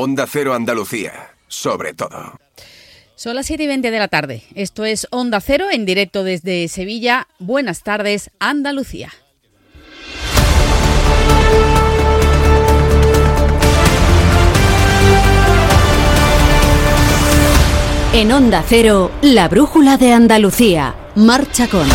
[0.00, 2.38] Onda Cero Andalucía, sobre todo.
[3.16, 4.44] Son las 7 y 20 de la tarde.
[4.54, 7.26] Esto es Onda Cero en directo desde Sevilla.
[7.40, 9.10] Buenas tardes, Andalucía.
[18.12, 20.94] En Onda Cero, la brújula de Andalucía.
[21.16, 21.88] Marcha con.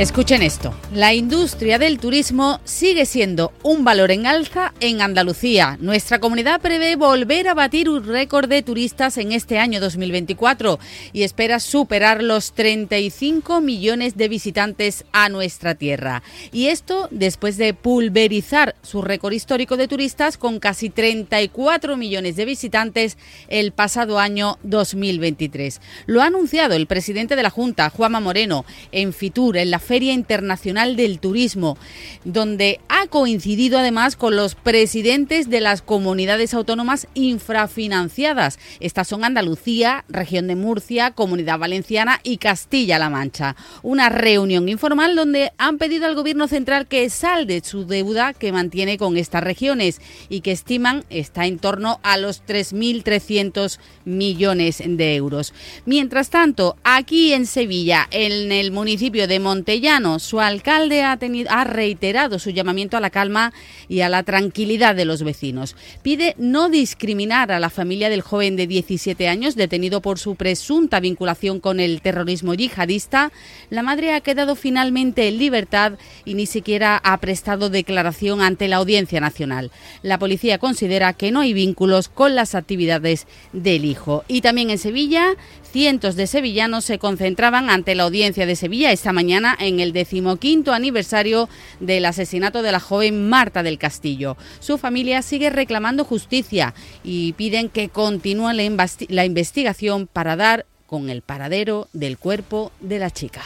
[0.00, 5.76] Escuchen esto, la industria del turismo sigue siendo un valor en alza en Andalucía.
[5.78, 10.78] Nuestra comunidad prevé volver a batir un récord de turistas en este año 2024
[11.12, 16.22] y espera superar los 35 millones de visitantes a nuestra tierra.
[16.50, 22.46] Y esto después de pulverizar su récord histórico de turistas con casi 34 millones de
[22.46, 25.78] visitantes el pasado año 2023.
[26.06, 30.12] Lo ha anunciado el presidente de la Junta, Juanma Moreno, en Fitur, en la Feria
[30.12, 31.76] Internacional del Turismo,
[32.24, 38.60] donde ha coincidido además con los presidentes de las comunidades autónomas infrafinanciadas.
[38.78, 43.56] Estas son Andalucía, Región de Murcia, Comunidad Valenciana y Castilla-La Mancha.
[43.82, 48.96] Una reunión informal donde han pedido al Gobierno central que salde su deuda que mantiene
[48.96, 55.52] con estas regiones y que estiman está en torno a los 3.300 millones de euros.
[55.84, 61.16] Mientras tanto, aquí en Sevilla, en el municipio de Montellano, su alcalde ha,
[61.48, 63.52] ha reiterado su llamamiento a la calma
[63.88, 65.76] y a la tranquilidad de los vecinos.
[66.02, 70.98] Pide no discriminar a la familia del joven de 17 años detenido por su presunta
[70.98, 73.30] vinculación con el terrorismo yihadista.
[73.70, 75.92] La madre ha quedado finalmente en libertad
[76.24, 79.70] y ni siquiera ha prestado declaración ante la Audiencia Nacional.
[80.02, 84.24] La policía considera que no hay vínculos con las actividades del hijo.
[84.26, 85.36] Y también en Sevilla,
[85.70, 90.72] cientos de sevillanos se concentraban ante la Audiencia de Sevilla esta mañana en el decimoquinto
[90.72, 94.36] aniversario del asesinato de la joven Marta del Castillo.
[94.58, 101.22] Su familia sigue reclamando justicia y piden que continúe la, investigación para dar con el
[101.22, 103.42] paradero del cuerpo de la chica.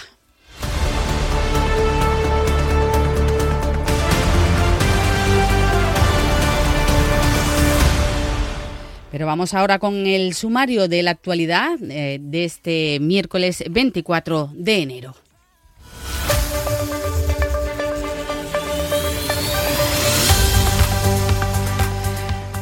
[9.15, 14.83] Pero vamos ahora con el sumario de la actualidad eh, de este miércoles 24 de
[14.83, 15.15] enero.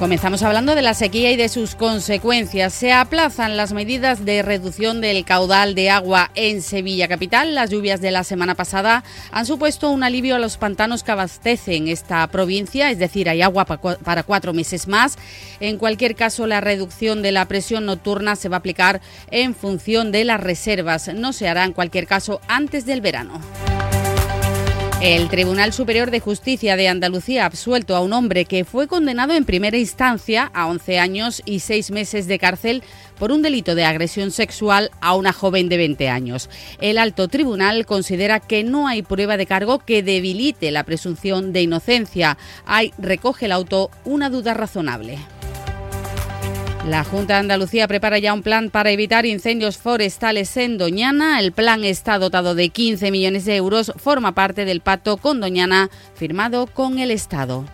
[0.02, 2.72] Comenzamos hablando de la sequía y de sus consecuencias.
[2.72, 7.54] Se aplazan las medidas de reducción del caudal de agua en Sevilla Capital.
[7.54, 11.86] Las lluvias de la semana pasada han supuesto un alivio a los pantanos que abastecen
[11.86, 15.16] esta provincia, es decir, hay agua para cuatro meses más.
[15.60, 20.10] En cualquier caso, la reducción de la presión nocturna se va a aplicar en función
[20.10, 21.14] de las reservas.
[21.14, 23.40] No se hará en cualquier caso antes del verano.
[25.02, 29.32] El Tribunal Superior de Justicia de Andalucía ha absuelto a un hombre que fue condenado
[29.32, 32.84] en primera instancia a 11 años y 6 meses de cárcel
[33.18, 36.48] por un delito de agresión sexual a una joven de 20 años.
[36.80, 41.62] El alto tribunal considera que no hay prueba de cargo que debilite la presunción de
[41.62, 42.38] inocencia.
[42.64, 45.18] Hay, recoge el auto, una duda razonable.
[46.86, 51.38] La Junta de Andalucía prepara ya un plan para evitar incendios forestales en Doñana.
[51.38, 55.90] El plan está dotado de 15 millones de euros, forma parte del pacto con Doñana
[56.14, 57.64] firmado con el Estado.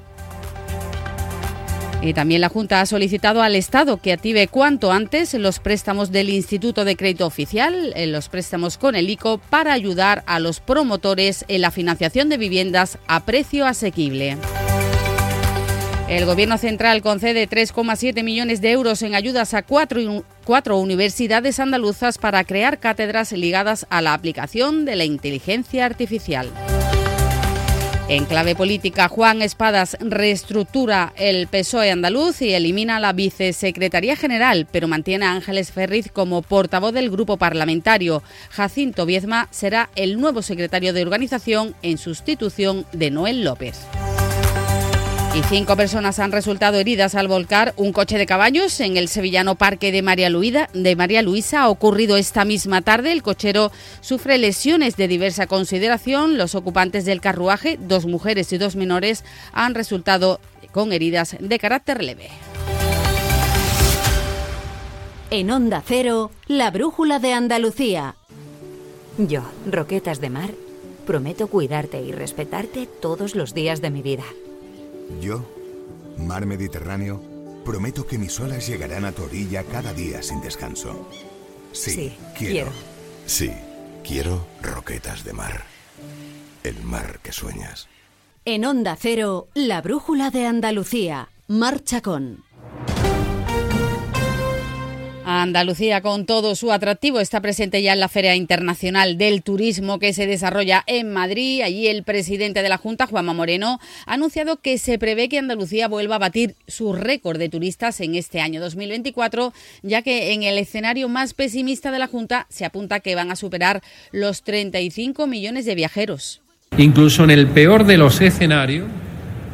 [2.03, 6.29] Y también la Junta ha solicitado al Estado que active cuanto antes los préstamos del
[6.29, 11.47] Instituto de Crédito Oficial, en los préstamos con el ICO, para ayudar a los promotores
[11.49, 14.37] en la financiación de viviendas a precio asequible.
[16.09, 22.45] El Gobierno central concede 3,7 millones de euros en ayudas a cuatro, universidades andaluzas para
[22.45, 26.51] crear cátedras ligadas a la aplicación de la inteligencia artificial.
[28.09, 34.89] En clave política, Juan Espadas reestructura el PSOE andaluz y elimina la vicesecretaría general, pero
[34.89, 38.23] mantiene a Ángeles Ferriz como portavoz del grupo parlamentario.
[38.49, 43.77] Jacinto Viezma será el nuevo secretario de organización en sustitución de Noel López.
[45.35, 49.55] Y cinco personas han resultado heridas al volcar un coche de caballos en el sevillano
[49.55, 51.63] Parque de María, Luisa, de María Luisa.
[51.63, 53.13] Ha ocurrido esta misma tarde.
[53.13, 53.71] El cochero
[54.01, 56.39] sufre lesiones de diversa consideración.
[56.39, 60.41] Los ocupantes del carruaje, dos mujeres y dos menores, han resultado
[60.73, 62.31] con heridas de carácter leve.
[65.31, 68.17] En Onda Cero, la brújula de Andalucía.
[69.19, 70.51] Yo, Roquetas de Mar,
[71.07, 74.25] prometo cuidarte y respetarte todos los días de mi vida.
[75.21, 75.45] Yo,
[76.19, 77.21] Mar Mediterráneo,
[77.65, 81.09] prometo que mis olas llegarán a tu orilla cada día sin descanso.
[81.73, 82.53] Sí, Sí, quiero.
[82.53, 82.73] quiero.
[83.27, 83.51] Sí,
[84.05, 85.65] quiero roquetas de mar.
[86.65, 87.89] El mar que sueñas.
[88.45, 91.29] En Onda Cero, la brújula de Andalucía.
[91.49, 92.45] Marcha con.
[95.43, 100.13] Andalucía, con todo su atractivo, está presente ya en la Feria Internacional del Turismo que
[100.13, 101.63] se desarrolla en Madrid.
[101.63, 105.89] Allí el presidente de la Junta, Juanma Moreno, ha anunciado que se prevé que Andalucía
[105.89, 109.53] vuelva a batir su récord de turistas en este año 2024,
[109.83, 113.37] ya que en el escenario más pesimista de la Junta se apunta que van a
[113.37, 113.83] superar
[114.13, 116.43] los 35 millones de viajeros.
[116.77, 118.87] Incluso en el peor de los escenarios,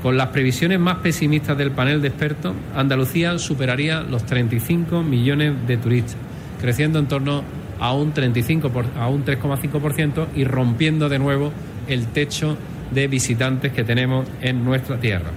[0.04, 5.78] con las previsiones más pesimistas del panel de expertos, Andalucía superaría los 35 millones de
[5.78, 6.18] turistas,
[6.60, 7.42] creciendo en torno
[7.80, 11.52] a un 35 a un 3,5% y rompiendo de nuevo
[11.88, 12.58] el techo
[12.90, 15.30] de visitantes que tenemos en nuestra tierra.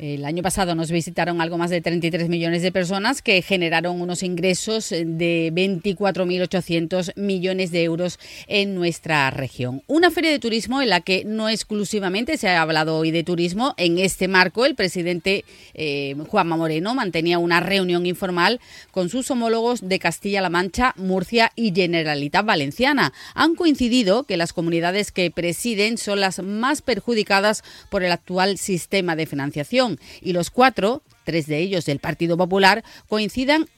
[0.00, 4.22] El año pasado nos visitaron algo más de 33 millones de personas que generaron unos
[4.22, 9.82] ingresos de 24.800 millones de euros en nuestra región.
[9.88, 13.74] Una feria de turismo en la que no exclusivamente se ha hablado hoy de turismo.
[13.76, 15.44] En este marco, el presidente
[15.74, 18.58] eh, Juanma Moreno mantenía una reunión informal
[18.92, 23.12] con sus homólogos de Castilla-La Mancha, Murcia y Generalitat Valenciana.
[23.34, 29.14] Han coincidido que las comunidades que presiden son las más perjudicadas por el actual sistema
[29.14, 29.89] de financiación
[30.20, 33.68] y los cuatro tres de ellos del Partido Popular, coinciden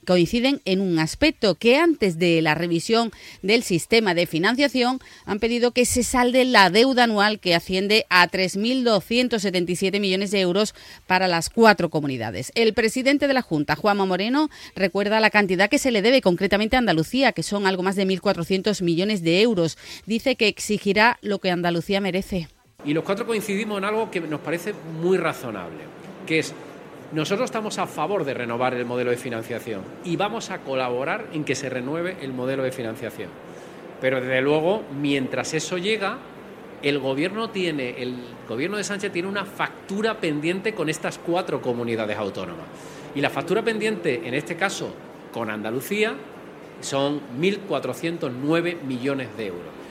[0.65, 3.13] en un aspecto que antes de la revisión
[3.43, 8.27] del sistema de financiación han pedido que se salde la deuda anual que asciende a
[8.29, 10.75] 3.277 millones de euros
[11.07, 12.53] para las cuatro comunidades.
[12.55, 16.77] El presidente de la Junta, Juanma Moreno, recuerda la cantidad que se le debe concretamente
[16.77, 19.77] a Andalucía, que son algo más de 1.400 millones de euros.
[20.07, 22.49] Dice que exigirá lo que Andalucía merece.
[22.85, 26.55] Y los cuatro coincidimos en algo que nos parece muy razonable que es
[27.13, 31.45] nosotros estamos a favor de renovar el modelo de financiación y vamos a colaborar en
[31.45, 33.29] que se renueve el modelo de financiación.
[34.01, 36.17] Pero desde luego, mientras eso llega,
[36.83, 38.17] el gobierno tiene, el
[38.49, 42.65] gobierno de Sánchez tiene una factura pendiente con estas cuatro comunidades autónomas.
[43.15, 44.95] Y la factura pendiente, en este caso,
[45.33, 46.15] con Andalucía,
[46.81, 49.82] son 1.409 millones de euros.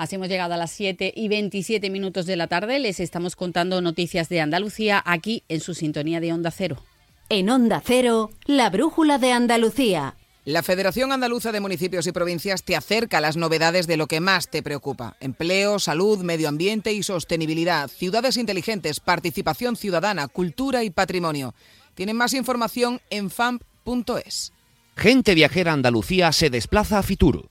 [0.00, 2.78] Así hemos llegado a las 7 y 27 minutos de la tarde.
[2.78, 6.82] Les estamos contando noticias de Andalucía aquí en su sintonía de Onda Cero.
[7.28, 10.16] En Onda Cero, la brújula de Andalucía.
[10.46, 14.20] La Federación Andaluza de Municipios y Provincias te acerca a las novedades de lo que
[14.20, 15.18] más te preocupa.
[15.20, 21.54] Empleo, salud, medio ambiente y sostenibilidad, ciudades inteligentes, participación ciudadana, cultura y patrimonio.
[21.94, 24.54] Tienen más información en famp.es.
[24.96, 27.50] Gente Viajera Andalucía se desplaza a Fitur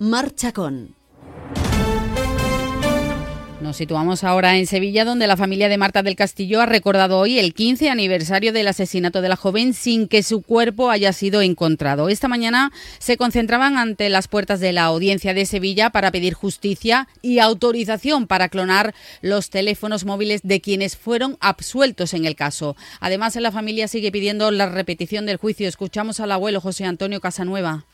[0.00, 0.94] Marcha con.
[3.60, 7.40] Nos situamos ahora en Sevilla, donde la familia de Marta del Castillo ha recordado hoy
[7.40, 12.08] el 15 aniversario del asesinato de la joven sin que su cuerpo haya sido encontrado.
[12.08, 17.08] Esta mañana se concentraban ante las puertas de la audiencia de Sevilla para pedir justicia
[17.20, 22.76] y autorización para clonar los teléfonos móviles de quienes fueron absueltos en el caso.
[23.00, 25.66] Además, la familia sigue pidiendo la repetición del juicio.
[25.66, 27.84] Escuchamos al abuelo José Antonio Casanueva.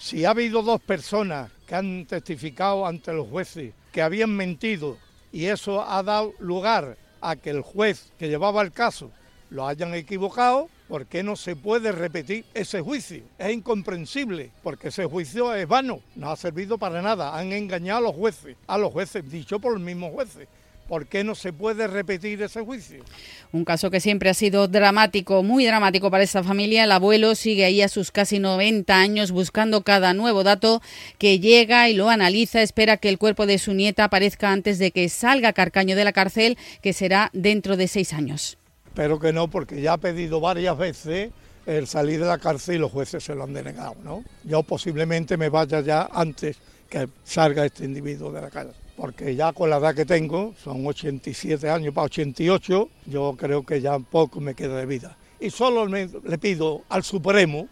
[0.00, 4.96] Si ha habido dos personas que han testificado ante los jueces que habían mentido
[5.30, 9.10] y eso ha dado lugar a que el juez que llevaba el caso
[9.50, 13.22] lo hayan equivocado, ¿por qué no se puede repetir ese juicio?
[13.38, 18.10] Es incomprensible, porque ese juicio es vano, no ha servido para nada, han engañado a
[18.10, 20.48] los jueces, a los jueces, dicho por los mismos jueces.
[20.90, 23.04] ¿Por qué no se puede repetir ese juicio?
[23.52, 26.82] Un caso que siempre ha sido dramático, muy dramático para esta familia.
[26.82, 30.82] El abuelo sigue ahí a sus casi 90 años buscando cada nuevo dato
[31.16, 32.60] que llega y lo analiza.
[32.60, 36.12] Espera que el cuerpo de su nieta aparezca antes de que salga Carcaño de la
[36.12, 38.58] cárcel, que será dentro de seis años.
[38.86, 41.30] Espero que no, porque ya ha pedido varias veces
[41.66, 44.24] el salir de la cárcel y los jueces se lo han denegado, ¿no?
[44.42, 46.56] Yo posiblemente me vaya ya antes
[46.88, 50.86] que salga este individuo de la cárcel porque ya con la edad que tengo, son
[50.86, 55.16] 87 años para 88, yo creo que ya poco me queda de vida.
[55.40, 57.66] Y solo le pido al Supremo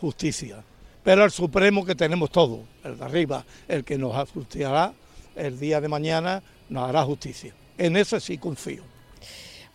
[0.00, 0.64] justicia,
[1.04, 4.94] pero al Supremo que tenemos todo, el de arriba, el que nos ajustará
[5.36, 7.52] el día de mañana, nos hará justicia.
[7.76, 8.91] En eso sí confío.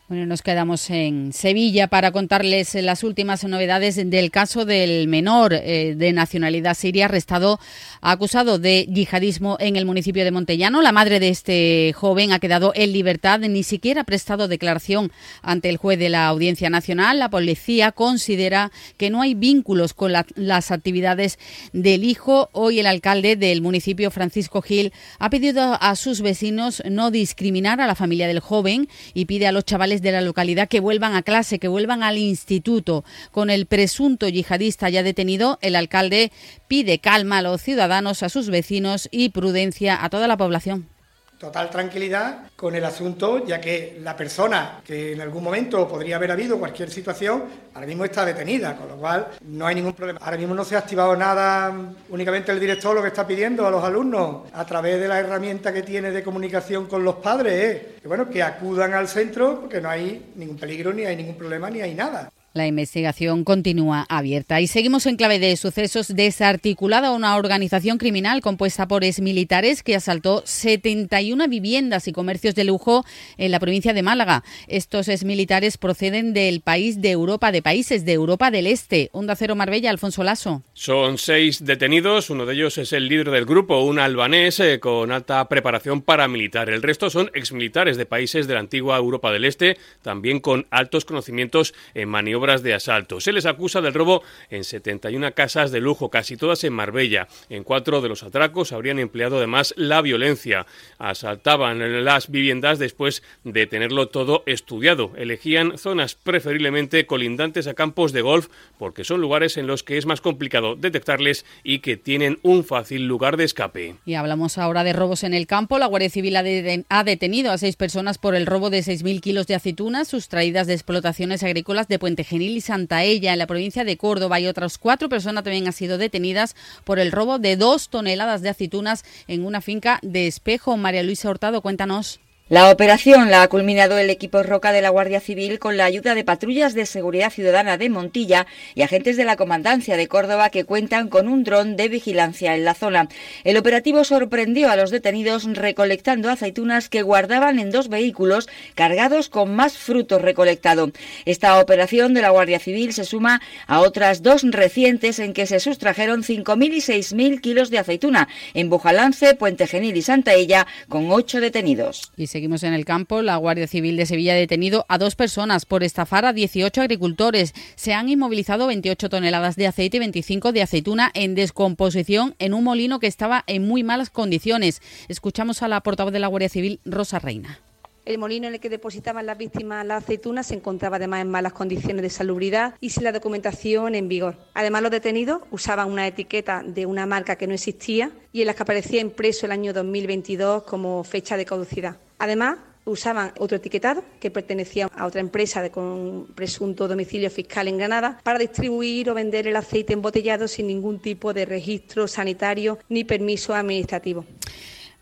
[0.10, 5.96] Bueno, nos quedamos en Sevilla para contarles las últimas novedades del caso del menor eh,
[5.98, 7.60] de nacionalidad siria arrestado
[8.00, 10.82] acusado de yihadismo en el municipio de Montellano.
[10.82, 15.12] La madre de este joven ha quedado en libertad, ni siquiera ha prestado declaración
[15.42, 17.20] ante el juez de la Audiencia Nacional.
[17.20, 21.38] La policía considera que no hay vínculos con las actividades
[21.74, 22.48] del hijo.
[22.54, 27.88] Hoy el alcalde del municipio, Francisco Gil, ha pedido a sus vecinos no discriminar a
[27.88, 31.24] la familia del joven y pide a los chavales de la localidad que vuelvan a
[31.24, 33.04] clase, que vuelvan al instituto.
[33.32, 36.32] Con el presunto yihadista ya detenido, el alcalde
[36.68, 40.97] pide calma a los ciudadanos, a sus vecinos y prudencia a toda la población
[41.38, 46.32] total tranquilidad con el asunto, ya que la persona que en algún momento podría haber
[46.32, 50.20] habido cualquier situación, ahora mismo está detenida, con lo cual no hay ningún problema.
[50.24, 51.74] Ahora mismo no se ha activado nada,
[52.10, 55.72] únicamente el director lo que está pidiendo a los alumnos a través de la herramienta
[55.72, 59.90] que tiene de comunicación con los padres, que bueno, que acudan al centro porque no
[59.90, 62.32] hay ningún peligro, ni hay ningún problema, ni hay nada.
[62.58, 64.60] La investigación continúa abierta.
[64.62, 66.08] Y seguimos en clave de sucesos.
[66.08, 73.06] Desarticulada una organización criminal compuesta por exmilitares que asaltó 71 viviendas y comercios de lujo
[73.38, 74.44] en la provincia de Málaga.
[74.68, 79.12] Estos exmilitares proceden del país de Europa, de países de Europa del Este.
[79.12, 80.64] Onda Cero Marbella, Alfonso Lasso.
[80.74, 82.32] Son seis detenidos.
[82.32, 86.72] Uno de ellos es el líder del grupo, un albanés eh, con alta preparación paramilitar.
[86.72, 91.06] El resto son exmilitares de países de la antigua Europa del Este, también con altos
[91.06, 93.20] conocimientos en maniobras de asalto.
[93.20, 97.28] Se les acusa del robo en 71 casas de lujo, casi todas en Marbella.
[97.50, 100.66] En cuatro de los atracos habrían empleado además la violencia.
[100.98, 105.12] Asaltaban las viviendas después de tenerlo todo estudiado.
[105.18, 110.06] Elegían zonas preferiblemente colindantes a campos de golf porque son lugares en los que es
[110.06, 113.96] más complicado detectarles y que tienen un fácil lugar de escape.
[114.06, 115.80] Y hablamos ahora de robos en el campo.
[115.80, 119.56] La Guardia Civil ha, detenido a seis personas por el robo de 6.000 kilos de
[119.56, 124.40] aceitunas sustraídas de explotaciones agrícolas de Puente Genil y Santaella, en la provincia de Córdoba,
[124.40, 128.50] y otras cuatro personas también han sido detenidas por el robo de dos toneladas de
[128.50, 130.78] aceitunas en una finca de Espejo.
[130.78, 132.20] María Luisa Hurtado, cuéntanos.
[132.50, 136.16] La operación la ha culminado el equipo Roca de la Guardia Civil con la ayuda
[136.16, 140.64] de patrullas de seguridad ciudadana de Montilla y agentes de la Comandancia de Córdoba que
[140.64, 143.10] cuentan con un dron de vigilancia en la zona.
[143.44, 149.54] El operativo sorprendió a los detenidos recolectando aceitunas que guardaban en dos vehículos cargados con
[149.54, 150.92] más fruto recolectado.
[151.26, 155.60] Esta operación de la Guardia Civil se suma a otras dos recientes en que se
[155.60, 161.42] sustrajeron 5.000 y 6.000 kilos de aceituna en Bujalance, Puente Genil y Santaella con ocho
[161.42, 162.14] detenidos.
[162.38, 163.24] Seguimos en el campo.
[163.24, 167.56] La Guardia Civil de Sevilla ha detenido a dos personas por estafar a 18 agricultores.
[167.76, 172.64] Se han inmovilizado 28 toneladas de aceite y 25 de aceituna en descomposición en un
[172.64, 174.84] molino que estaba en muy malas condiciones.
[175.08, 177.60] Escuchamos a la portavoz de la Guardia Civil, Rosa Reina.
[178.08, 181.52] El molino en el que depositaban las víctimas la aceituna se encontraba además en malas
[181.52, 184.38] condiciones de salubridad y sin la documentación en vigor.
[184.54, 188.54] Además, los detenidos usaban una etiqueta de una marca que no existía y en la
[188.54, 191.98] que aparecía impreso el año 2022 como fecha de caducidad.
[192.18, 197.78] Además, usaban otro etiquetado que pertenecía a otra empresa de, con presunto domicilio fiscal en
[197.78, 203.04] Granada para distribuir o vender el aceite embotellado sin ningún tipo de registro sanitario ni
[203.04, 204.26] permiso administrativo.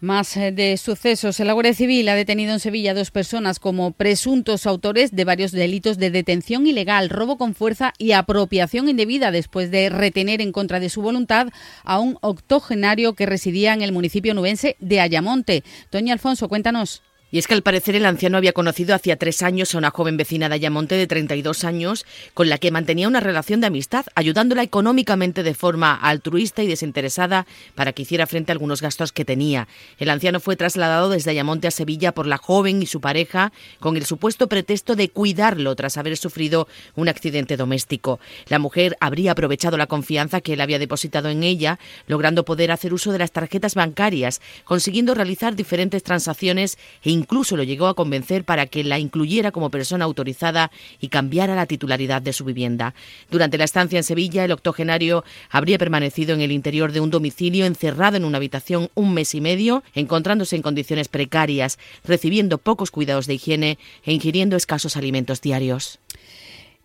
[0.05, 1.39] Más eh, de sucesos.
[1.39, 5.51] La Guardia Civil ha detenido en Sevilla a dos personas como presuntos autores de varios
[5.51, 10.79] delitos de detención ilegal, robo con fuerza y apropiación indebida después de retener en contra
[10.79, 11.47] de su voluntad
[11.83, 15.63] a un octogenario que residía en el municipio nubense de Ayamonte.
[15.91, 17.01] Doña Alfonso, cuéntanos.
[17.31, 20.15] Y es que al parecer el anciano había conocido hacía tres años a una joven
[20.15, 24.61] vecina de Ayamonte de 32 años con la que mantenía una relación de amistad, ayudándola
[24.61, 29.67] económicamente de forma altruista y desinteresada para que hiciera frente a algunos gastos que tenía.
[29.97, 33.97] El anciano fue trasladado desde Ayamonte a Sevilla por la joven y su pareja con
[33.97, 38.19] el supuesto pretexto de cuidarlo tras haber sufrido un accidente doméstico.
[38.47, 42.93] La mujer habría aprovechado la confianza que él había depositado en ella, logrando poder hacer
[42.93, 48.43] uso de las tarjetas bancarias, consiguiendo realizar diferentes transacciones e incluso lo llegó a convencer
[48.43, 50.69] para que la incluyera como persona autorizada
[50.99, 52.93] y cambiara la titularidad de su vivienda.
[53.31, 57.65] Durante la estancia en Sevilla, el octogenario habría permanecido en el interior de un domicilio
[57.65, 63.25] encerrado en una habitación un mes y medio, encontrándose en condiciones precarias, recibiendo pocos cuidados
[63.25, 65.99] de higiene e ingiriendo escasos alimentos diarios.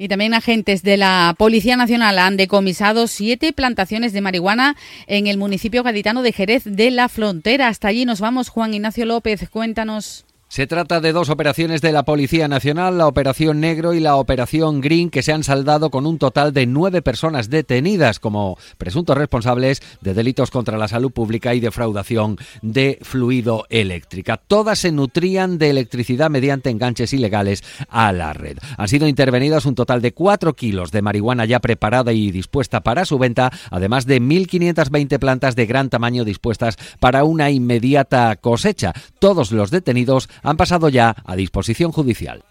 [0.00, 4.74] Y también agentes de la Policía Nacional han decomisado siete plantaciones de marihuana
[5.06, 7.68] en el municipio gaditano de Jerez de la Frontera.
[7.68, 8.48] Hasta allí nos vamos.
[8.48, 10.24] Juan Ignacio López, cuéntanos.
[10.50, 14.80] Se trata de dos operaciones de la Policía Nacional, la Operación Negro y la Operación
[14.80, 19.80] Green, que se han saldado con un total de nueve personas detenidas como presuntos responsables
[20.00, 24.38] de delitos contra la salud pública y defraudación de fluido eléctrica.
[24.38, 28.58] Todas se nutrían de electricidad mediante enganches ilegales a la red.
[28.76, 33.04] Han sido intervenidas un total de cuatro kilos de marihuana ya preparada y dispuesta para
[33.04, 38.94] su venta, además de 1.520 plantas de gran tamaño dispuestas para una inmediata cosecha.
[39.20, 42.44] Todos los detenidos han pasado ya a disposición judicial.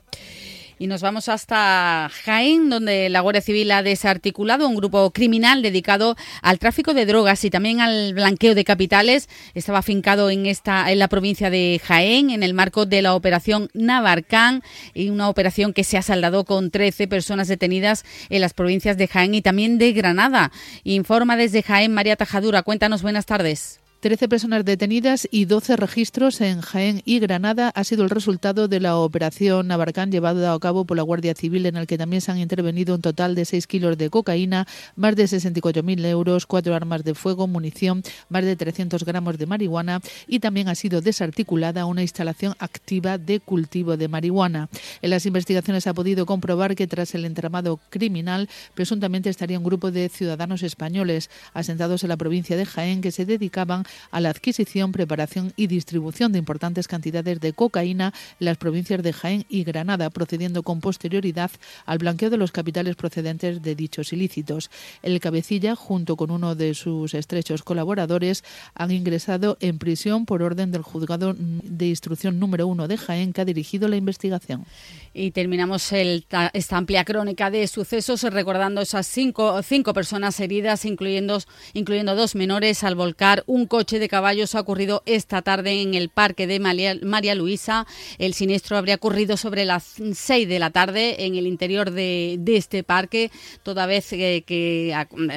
[0.82, 6.16] Y nos vamos hasta Jaén, donde la Guardia Civil ha desarticulado un grupo criminal dedicado
[6.42, 9.28] al tráfico de drogas y también al blanqueo de capitales.
[9.56, 13.70] Estaba afincado en esta en la provincia de Jaén en el marco de la operación
[13.74, 18.96] Navarcán y una operación que se ha saldado con 13 personas detenidas en las provincias
[18.96, 20.54] de Jaén y también de Granada.
[20.86, 22.64] Informa desde Jaén María Tajadura.
[22.64, 23.82] Cuéntanos, buenas tardes.
[24.02, 28.80] 13 personas detenidas y 12 registros en Jaén y Granada ha sido el resultado de
[28.80, 32.32] la operación Navarcán llevada a cabo por la Guardia Civil en el que también se
[32.32, 37.04] han intervenido un total de 6 kilos de cocaína, más de 64.000 euros, cuatro armas
[37.04, 42.02] de fuego, munición, más de 300 gramos de marihuana y también ha sido desarticulada una
[42.02, 44.70] instalación activa de cultivo de marihuana.
[45.02, 49.92] En las investigaciones ha podido comprobar que tras el entramado criminal presuntamente estaría un grupo
[49.92, 54.92] de ciudadanos españoles asentados en la provincia de Jaén que se dedicaban a la adquisición,
[54.92, 60.10] preparación y distribución de importantes cantidades de cocaína en las provincias de Jaén y Granada,
[60.10, 61.52] procediendo con posterioridad
[61.86, 64.70] al blanqueo de los capitales procedentes de dichos ilícitos.
[65.02, 68.44] El cabecilla, junto con uno de sus estrechos colaboradores,
[68.76, 73.42] han ingresado en prisión por orden del juzgado de instrucción número uno de Jaén, que
[73.42, 74.66] ha dirigido la investigación.
[75.14, 81.40] Y terminamos esta amplia crónica de sucesos recordando esas cinco, cinco personas heridas, incluyendo,
[81.74, 84.56] incluyendo dos menores, al volcar un coche de caballos.
[84.56, 87.88] Ha ocurrido esta tarde en el parque de María, Luisa.
[88.18, 92.84] El siniestro habría ocurrido sobre las seis de la tarde en el interior de, este
[92.84, 93.32] parque,
[93.64, 94.94] toda vez que,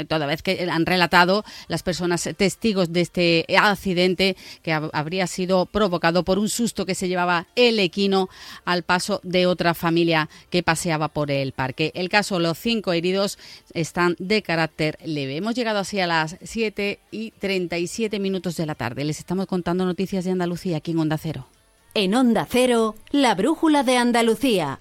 [0.08, 6.24] toda vez que han relatado las personas testigos de este accidente que habría sido provocado
[6.24, 8.28] por un susto que se llevaba el equino
[8.64, 11.92] al paso de otra familia que paseaba por el parque.
[11.94, 13.38] El caso, los cinco heridos
[13.72, 15.36] están de carácter leve.
[15.36, 19.04] Hemos llegado así a las 7 y 37 minutos de la tarde.
[19.04, 21.46] Les estamos contando noticias de Andalucía aquí en Onda Cero.
[21.94, 24.80] En Onda Cero, la brújula de Andalucía.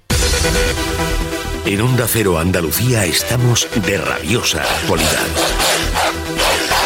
[1.65, 5.27] En Onda Cero Andalucía estamos de rabiosa actualidad.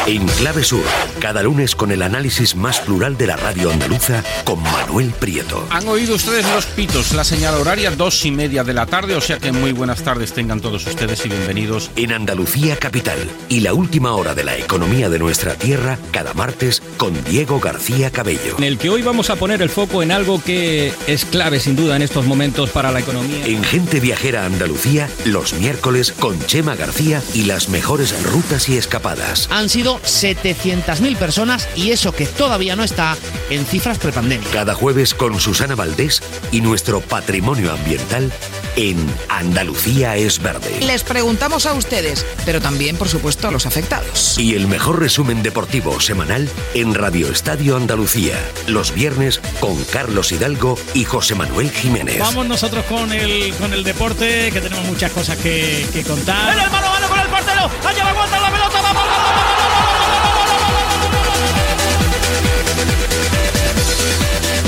[0.07, 0.84] En Clave Sur,
[1.25, 5.65] cada lunes con el análisis más plural de la radio andaluza con Manuel Prieto.
[5.71, 9.21] Han oído ustedes los pitos, la señal horaria dos y media de la tarde, o
[9.21, 11.89] sea que muy buenas tardes tengan todos ustedes y bienvenidos.
[11.95, 13.17] En Andalucía Capital
[13.49, 18.11] y la última hora de la economía de nuestra tierra, cada martes con Diego García
[18.11, 18.57] Cabello.
[18.59, 21.75] En el que hoy vamos a poner el foco en algo que es clave sin
[21.75, 23.47] duda en estos momentos para la economía.
[23.47, 29.47] En Gente Viajera Andalucía, los miércoles con Chema García y las mejores rutas y escapadas.
[29.49, 33.17] Han sido 700.000 personas y eso que todavía no está
[33.49, 34.54] en cifras prepandémicas.
[34.54, 38.32] Cada jueves con Susana Valdés y nuestro patrimonio ambiental
[38.75, 38.97] en
[39.30, 40.80] Andalucía es verde.
[40.82, 44.38] Les preguntamos a ustedes, pero también por supuesto a los afectados.
[44.38, 48.36] Y el mejor resumen deportivo semanal en Radio Estadio Andalucía,
[48.67, 52.19] los viernes con Carlos Hidalgo y José Manuel Jiménez.
[52.19, 56.58] Vamos nosotros con el, con el deporte, que tenemos muchas cosas que, contar.
[56.58, 57.69] ¡El mano mano con el portero!
[57.86, 58.82] ¡Allá va la pelota!
[58.82, 59.44] ¡Vamos, vamos, vamos!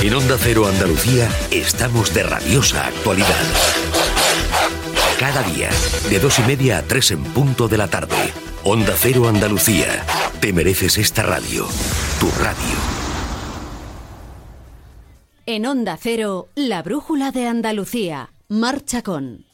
[0.01, 3.27] En Onda Cero Andalucía estamos de rabiosa actualidad.
[5.19, 5.69] Cada día,
[6.09, 8.31] de dos y media a tres en punto de la tarde.
[8.63, 10.05] Onda Cero Andalucía.
[10.39, 11.65] Te mereces esta radio.
[12.19, 12.77] Tu radio.
[15.47, 18.29] En Onda Cero, la brújula de Andalucía.
[18.47, 19.45] Marcha con.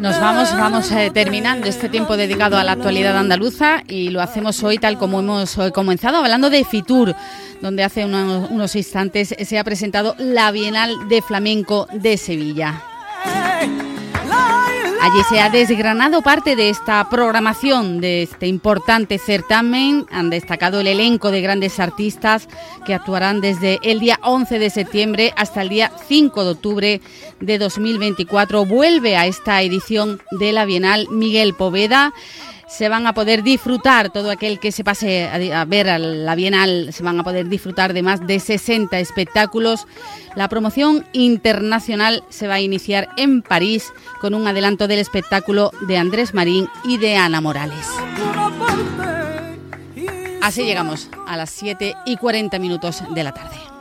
[0.00, 4.62] Nos vamos, vamos eh, terminando este tiempo dedicado a la actualidad andaluza y lo hacemos
[4.62, 7.14] hoy tal como hemos eh, comenzado, hablando de Fitur,
[7.60, 12.82] donde hace unos instantes se ha presentado la Bienal de Flamenco de Sevilla.
[15.06, 20.04] Allí se ha desgranado parte de esta programación de este importante certamen.
[20.10, 22.48] Han destacado el elenco de grandes artistas
[22.84, 27.00] que actuarán desde el día 11 de septiembre hasta el día 5 de octubre
[27.38, 28.64] de 2024.
[28.64, 32.12] Vuelve a esta edición de la Bienal Miguel Poveda.
[32.66, 36.92] Se van a poder disfrutar, todo aquel que se pase a, ver a la Bienal,
[36.92, 39.86] se van a poder disfrutar de más de 60 espectáculos.
[40.34, 45.96] La promoción internacional se va a iniciar en París con un adelanto del espectáculo de
[45.96, 47.86] Andrés Marín y de Ana Morales.
[50.42, 53.75] Así llegamos a las 7 y 40 minutos de la tarde.